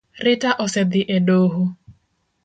[0.25, 1.63] Rita osedhi e doho